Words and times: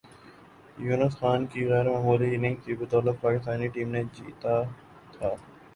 یونس 0.77 1.13
خان 1.15 1.41
کی 1.47 1.61
غیر 1.67 1.87
معمولی 1.89 2.29
اننگز 2.35 2.65
کی 2.65 2.73
بدولت 2.75 3.17
پاکستانی 3.21 3.67
ٹیم 3.73 3.89
نے 3.91 4.01
جیتا 4.13 4.55
تھا 5.13 5.29